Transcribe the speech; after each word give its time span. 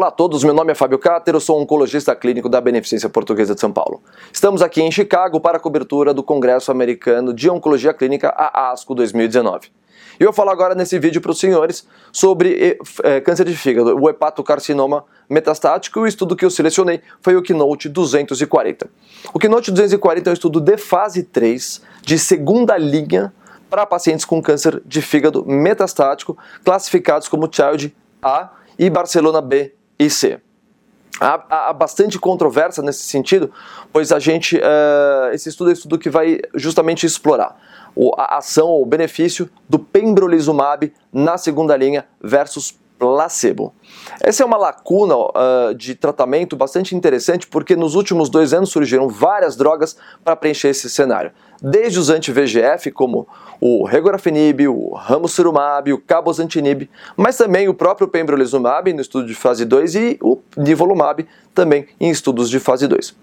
Olá 0.00 0.08
a 0.08 0.10
todos, 0.10 0.42
meu 0.42 0.54
nome 0.54 0.72
é 0.72 0.74
Fábio 0.74 0.98
Cáter, 0.98 1.34
eu 1.34 1.40
sou 1.40 1.60
oncologista 1.60 2.16
clínico 2.16 2.48
da 2.48 2.58
Beneficência 2.58 3.06
Portuguesa 3.10 3.54
de 3.54 3.60
São 3.60 3.70
Paulo. 3.70 4.02
Estamos 4.32 4.62
aqui 4.62 4.80
em 4.80 4.90
Chicago 4.90 5.38
para 5.38 5.58
a 5.58 5.60
cobertura 5.60 6.14
do 6.14 6.22
Congresso 6.22 6.70
Americano 6.70 7.34
de 7.34 7.50
Oncologia 7.50 7.92
Clínica, 7.92 8.30
a 8.30 8.70
ASCO 8.70 8.94
2019. 8.94 9.68
E 10.18 10.22
eu 10.22 10.28
vou 10.28 10.32
falar 10.32 10.52
agora 10.52 10.74
nesse 10.74 10.98
vídeo 10.98 11.20
para 11.20 11.32
os 11.32 11.38
senhores 11.38 11.86
sobre 12.10 12.78
é, 13.04 13.20
câncer 13.20 13.44
de 13.44 13.54
fígado, 13.54 13.94
o 13.94 14.08
hepatocarcinoma 14.08 15.04
metastático 15.28 15.98
e 15.98 16.02
o 16.04 16.06
estudo 16.06 16.34
que 16.34 16.46
eu 16.46 16.50
selecionei 16.50 17.02
foi 17.20 17.36
o 17.36 17.42
Keynote 17.42 17.86
240. 17.90 18.88
O 19.34 19.38
Keynote 19.38 19.70
240 19.70 20.30
é 20.30 20.32
um 20.32 20.32
estudo 20.32 20.62
de 20.62 20.78
fase 20.78 21.24
3, 21.24 21.82
de 22.00 22.18
segunda 22.18 22.78
linha, 22.78 23.34
para 23.68 23.84
pacientes 23.84 24.24
com 24.24 24.40
câncer 24.40 24.80
de 24.82 25.02
fígado 25.02 25.44
metastático, 25.44 26.38
classificados 26.64 27.28
como 27.28 27.50
Child 27.52 27.94
A 28.22 28.48
e 28.78 28.88
Barcelona 28.88 29.42
B 29.42 29.74
e. 30.00 30.40
Há, 31.20 31.68
há, 31.68 31.72
bastante 31.74 32.18
controvérsia 32.18 32.82
nesse 32.82 33.02
sentido, 33.02 33.52
pois 33.92 34.10
a 34.10 34.18
gente, 34.18 34.56
uh, 34.56 35.34
esse 35.34 35.50
estudo 35.50 35.68
é 35.68 35.72
um 35.72 35.74
estudo 35.74 35.98
que 35.98 36.08
vai 36.08 36.40
justamente 36.54 37.04
explorar 37.04 37.60
a 38.16 38.38
ação 38.38 38.68
ou 38.68 38.86
benefício 38.86 39.50
do 39.68 39.78
pembrolizumab 39.78 40.90
na 41.12 41.36
segunda 41.36 41.76
linha 41.76 42.06
versus 42.22 42.78
placebo. 42.98 43.74
Essa 44.20 44.42
é 44.42 44.46
uma 44.46 44.58
lacuna 44.58 45.14
uh, 45.16 45.74
de 45.74 45.94
tratamento 45.94 46.54
bastante 46.54 46.94
interessante 46.94 47.46
porque 47.46 47.74
nos 47.74 47.94
últimos 47.94 48.28
dois 48.28 48.52
anos 48.52 48.70
surgiram 48.70 49.08
várias 49.08 49.56
drogas 49.56 49.96
para 50.22 50.36
preencher 50.36 50.68
esse 50.68 50.88
cenário. 50.88 51.32
Desde 51.62 51.98
os 51.98 52.08
anti-VGF, 52.08 52.90
como 52.90 53.28
o 53.60 53.84
regorafenib, 53.84 54.66
o 54.66 54.94
ramucirumab, 54.94 55.92
o 55.92 55.98
cabozantinib, 55.98 56.88
mas 57.16 57.36
também 57.36 57.68
o 57.68 57.74
próprio 57.74 58.08
pembrolizumab 58.08 58.92
no 58.92 59.00
estudo 59.00 59.26
de 59.26 59.34
fase 59.34 59.66
2 59.66 59.94
e 59.94 60.18
o 60.22 60.38
nivolumab 60.56 61.26
também 61.54 61.86
em 62.00 62.10
estudos 62.10 62.48
de 62.48 62.58
fase 62.58 62.88
2. 62.88 63.14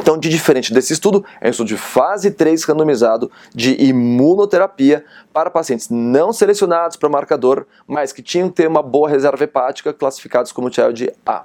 Então, 0.00 0.18
de 0.18 0.28
diferente 0.28 0.72
desse 0.72 0.92
estudo, 0.92 1.24
é 1.40 1.48
um 1.48 1.50
estudo 1.50 1.68
de 1.68 1.76
fase 1.76 2.30
3 2.30 2.62
randomizado 2.64 3.30
de 3.54 3.74
imunoterapia 3.82 5.04
para 5.32 5.50
pacientes 5.50 5.88
não 5.90 6.32
selecionados 6.32 6.96
para 6.96 7.08
marcador, 7.08 7.66
mas 7.86 8.12
que 8.12 8.22
tinham 8.22 8.48
que 8.48 8.56
ter 8.56 8.68
uma 8.68 8.82
boa 8.82 9.08
reserva 9.08 9.44
hepática, 9.44 9.92
classificados 9.92 10.52
como 10.52 10.72
Child 10.72 11.12
A. 11.26 11.44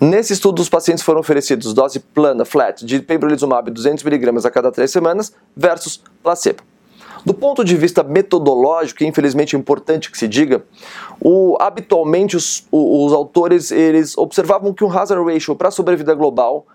Nesse 0.00 0.32
estudo, 0.32 0.60
os 0.60 0.68
pacientes 0.68 1.04
foram 1.04 1.20
oferecidos 1.20 1.72
dose 1.72 2.00
plana, 2.00 2.44
flat, 2.44 2.84
de 2.84 3.00
pembrolizumab 3.00 3.70
200mg 3.70 4.44
a 4.44 4.50
cada 4.50 4.70
3 4.70 4.90
semanas 4.90 5.32
versus 5.56 6.02
placebo. 6.22 6.62
Do 7.24 7.32
ponto 7.32 7.64
de 7.64 7.74
vista 7.74 8.02
metodológico, 8.02 9.02
e 9.02 9.06
infelizmente 9.06 9.56
é 9.56 9.58
importante 9.58 10.10
que 10.10 10.18
se 10.18 10.28
diga, 10.28 10.62
o, 11.18 11.56
habitualmente 11.58 12.36
os, 12.36 12.66
os, 12.70 13.12
autores 13.14 13.70
eles 13.70 14.18
observavam 14.18 14.74
que 14.74 14.84
um 14.84 14.92
hazard 14.92 15.24
ratio 15.24 15.56
para 15.56 15.70
sobrevida 15.70 16.14
global 16.14 16.66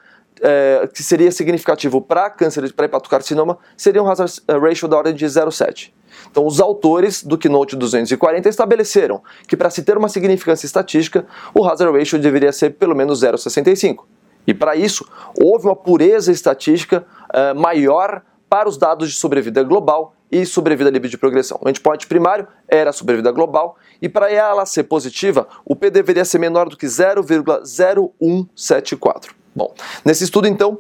é, 0.41 0.89
que 0.91 1.03
seria 1.03 1.31
significativo 1.31 2.01
para 2.01 2.29
câncer, 2.31 2.73
para 2.73 2.85
hepatocarcinoma, 2.85 3.59
seria 3.77 4.01
um 4.01 4.09
hazard 4.09 4.41
é, 4.47 4.57
ratio 4.57 4.87
da 4.87 4.97
ordem 4.97 5.13
de 5.13 5.25
0,7. 5.25 5.91
Então, 6.29 6.45
os 6.45 6.59
autores 6.59 7.23
do 7.23 7.37
Keynote 7.37 7.75
240 7.75 8.49
estabeleceram 8.49 9.21
que 9.47 9.57
para 9.57 9.69
se 9.69 9.83
ter 9.83 9.97
uma 9.97 10.09
significância 10.09 10.65
estatística, 10.65 11.25
o 11.53 11.65
hazard 11.65 11.97
ratio 11.97 12.19
deveria 12.19 12.51
ser 12.51 12.71
pelo 12.71 12.95
menos 12.95 13.21
0,65. 13.21 14.03
E 14.45 14.53
para 14.53 14.75
isso, 14.75 15.07
houve 15.39 15.67
uma 15.67 15.75
pureza 15.75 16.31
estatística 16.31 17.05
uh, 17.29 17.59
maior 17.59 18.21
para 18.49 18.67
os 18.67 18.77
dados 18.77 19.09
de 19.09 19.15
sobrevida 19.15 19.63
global 19.63 20.15
e 20.31 20.45
sobrevida 20.45 20.89
livre 20.89 21.09
de 21.09 21.17
progressão. 21.17 21.59
O 21.61 21.69
endpoint 21.69 22.07
primário 22.07 22.47
era 22.67 22.89
a 22.89 22.93
sobrevida 22.93 23.31
global 23.31 23.77
e 24.01 24.09
para 24.09 24.31
ela 24.31 24.65
ser 24.65 24.83
positiva, 24.83 25.47
o 25.65 25.75
P 25.75 25.91
deveria 25.91 26.25
ser 26.25 26.39
menor 26.39 26.67
do 26.69 26.77
que 26.77 26.87
0,0174. 26.87 29.31
Bom, 29.55 29.73
nesse 30.05 30.23
estudo 30.23 30.47
então, 30.47 30.79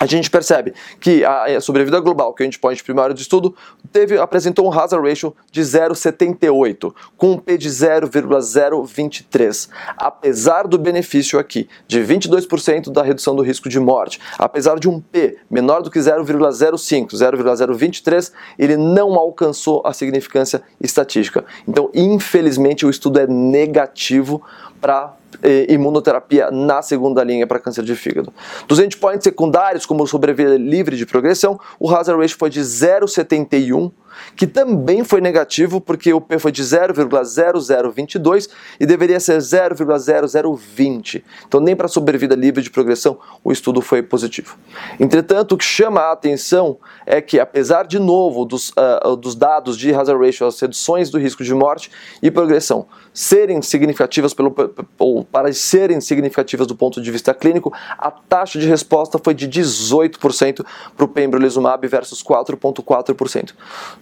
a 0.00 0.06
gente 0.06 0.28
percebe 0.30 0.72
que 0.98 1.22
a 1.22 1.60
sobrevida 1.60 2.00
global, 2.00 2.32
que 2.32 2.42
é 2.42 2.46
o 2.46 2.48
endpoint 2.48 2.82
primário 2.82 3.14
de 3.14 3.20
estudo, 3.20 3.54
teve, 3.92 4.16
apresentou 4.16 4.66
um 4.66 4.72
hazard 4.72 5.06
ratio 5.06 5.36
de 5.52 5.60
0,78, 5.60 6.94
com 7.18 7.32
um 7.32 7.38
P 7.38 7.58
de 7.58 7.68
0,023. 7.68 9.68
Apesar 9.98 10.66
do 10.66 10.78
benefício 10.78 11.38
aqui 11.38 11.68
de 11.86 12.00
22% 12.00 12.90
da 12.90 13.02
redução 13.02 13.36
do 13.36 13.42
risco 13.42 13.68
de 13.68 13.78
morte, 13.78 14.18
apesar 14.38 14.80
de 14.80 14.88
um 14.88 14.98
P 14.98 15.36
menor 15.50 15.82
do 15.82 15.90
que 15.90 15.98
0,05, 15.98 17.14
0,023, 17.14 18.32
ele 18.58 18.78
não 18.78 19.16
alcançou 19.16 19.82
a 19.84 19.92
significância 19.92 20.62
estatística. 20.80 21.44
Então, 21.68 21.90
infelizmente, 21.92 22.86
o 22.86 22.90
estudo 22.90 23.20
é 23.20 23.26
negativo 23.26 24.42
para 24.80 25.14
eh, 25.42 25.66
imunoterapia 25.68 26.50
na 26.50 26.82
segunda 26.82 27.22
linha 27.22 27.46
para 27.46 27.58
câncer 27.58 27.84
de 27.84 27.94
fígado. 27.94 28.32
Dos 28.66 28.78
endpoints 28.78 29.24
secundários, 29.24 29.86
como 29.86 30.06
sobrevida 30.06 30.56
livre 30.56 30.96
de 30.96 31.06
progressão, 31.06 31.58
o 31.78 31.90
hazard 31.90 32.20
ratio 32.20 32.38
foi 32.38 32.50
de 32.50 32.60
0,71 32.60 33.92
que 34.36 34.46
também 34.46 35.04
foi 35.04 35.20
negativo 35.20 35.80
porque 35.80 36.12
o 36.12 36.20
P 36.20 36.38
foi 36.38 36.52
de 36.52 36.62
0,0022 36.62 38.48
e 38.78 38.86
deveria 38.86 39.20
ser 39.20 39.38
0,0020. 39.38 41.22
Então, 41.46 41.60
nem 41.60 41.74
para 41.76 41.88
sobrevida 41.88 42.34
livre 42.34 42.62
de 42.62 42.70
progressão 42.70 43.18
o 43.42 43.52
estudo 43.52 43.80
foi 43.80 44.02
positivo. 44.02 44.56
Entretanto, 44.98 45.52
o 45.52 45.58
que 45.58 45.64
chama 45.64 46.00
a 46.00 46.12
atenção 46.12 46.78
é 47.06 47.20
que, 47.20 47.40
apesar 47.40 47.86
de 47.86 47.98
novo 47.98 48.44
dos, 48.44 48.70
uh, 48.70 49.16
dos 49.16 49.34
dados 49.34 49.76
de 49.76 49.94
hazard 49.94 50.24
ratio, 50.24 50.46
as 50.46 50.60
reduções 50.60 51.10
do 51.10 51.18
risco 51.18 51.42
de 51.42 51.54
morte 51.54 51.90
e 52.22 52.30
progressão 52.30 52.86
serem 53.12 53.60
significativas 53.60 54.32
pelo, 54.32 54.54
ou 54.98 55.24
para 55.24 55.52
serem 55.52 56.00
significativas 56.00 56.66
do 56.66 56.74
ponto 56.74 57.00
de 57.00 57.10
vista 57.10 57.34
clínico, 57.34 57.72
a 57.98 58.10
taxa 58.10 58.58
de 58.58 58.68
resposta 58.68 59.18
foi 59.18 59.34
de 59.34 59.48
18% 59.48 60.64
para 60.96 61.04
o 61.04 61.08
pembrolizumab 61.08 61.86
versus 61.86 62.22
4,4%. 62.22 63.52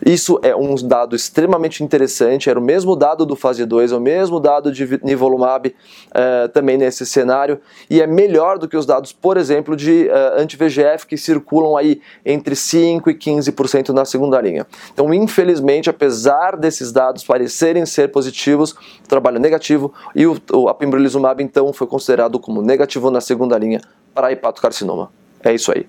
Isso 0.05 0.39
é 0.43 0.55
um 0.55 0.75
dado 0.77 1.17
extremamente 1.17 1.83
interessante, 1.83 2.49
era 2.49 2.59
o 2.59 2.63
mesmo 2.63 2.95
dado 2.95 3.27
do 3.27 3.35
fase 3.35 3.65
2, 3.65 3.93
é 3.93 3.97
o 3.97 4.01
mesmo 4.01 4.39
dado 4.39 4.71
de 4.71 5.01
nivolumab 5.03 5.69
uh, 5.69 6.49
também 6.51 6.77
nesse 6.77 7.05
cenário, 7.05 7.61
e 7.91 8.01
é 8.01 8.07
melhor 8.07 8.59
do 8.59 8.69
que 8.69 8.77
os 8.77 8.87
dados, 8.87 9.13
por 9.13 9.37
exemplo, 9.37 9.77
de 9.77 10.09
uh, 10.09 10.41
anti-VGF 10.41 11.07
que 11.07 11.17
circulam 11.17 11.77
aí 11.77 12.01
entre 12.25 12.55
5% 12.55 13.09
e 13.09 13.15
15% 13.15 13.89
na 13.91 14.05
segunda 14.05 14.41
linha. 14.41 14.67
Então, 14.93 15.13
infelizmente, 15.13 15.91
apesar 15.91 16.57
desses 16.57 16.93
dados 16.93 17.25
parecerem 17.25 17.85
ser 17.85 18.09
positivos, 18.09 18.75
trabalho 19.09 19.39
negativo, 19.39 19.93
e 20.15 20.27
o, 20.27 20.37
o 20.53 20.69
então 21.41 21.73
foi 21.73 21.87
considerado 21.87 22.39
como 22.39 22.63
negativo 22.63 23.11
na 23.11 23.21
segunda 23.21 23.59
linha 23.59 23.81
para 24.15 24.33
hepatocarcinoma. 24.33 25.11
É 25.43 25.55
isso 25.55 25.73
aí. 25.73 25.87